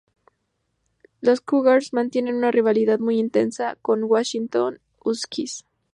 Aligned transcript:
Los 1.21 1.41
Cougars 1.41 1.93
mantienen 1.93 2.33
una 2.33 2.49
rivalidad 2.49 2.97
muy 2.97 3.19
intensa 3.19 3.75
con 3.83 4.03
Washington 4.05 4.79
Huskies. 4.97 5.63